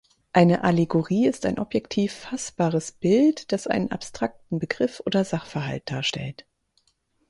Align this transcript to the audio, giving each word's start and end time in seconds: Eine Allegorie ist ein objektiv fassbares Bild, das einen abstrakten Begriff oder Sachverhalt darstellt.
Eine 0.33 0.63
Allegorie 0.63 1.27
ist 1.27 1.45
ein 1.45 1.59
objektiv 1.59 2.11
fassbares 2.13 2.91
Bild, 2.91 3.51
das 3.51 3.67
einen 3.67 3.91
abstrakten 3.91 4.57
Begriff 4.57 4.99
oder 5.05 5.23
Sachverhalt 5.23 5.91
darstellt. 5.91 6.47